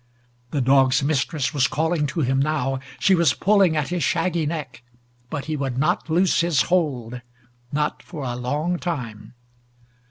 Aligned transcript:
The 0.49 0.61
dog's 0.61 1.03
mistress 1.03 1.53
was 1.53 1.67
calling 1.67 2.07
to 2.07 2.21
him 2.21 2.39
now. 2.39 2.79
She 2.97 3.13
was 3.13 3.35
pulling 3.35 3.77
at 3.77 3.89
his 3.89 4.03
shaggy 4.03 4.47
neck. 4.47 4.81
But 5.29 5.45
he 5.45 5.55
would 5.55 5.77
not 5.77 6.09
loose 6.09 6.41
his 6.41 6.63
hold 6.63 7.21
not 7.71 8.01
for 8.01 8.23
a 8.23 8.35
long 8.35 8.79
time. 8.79 9.35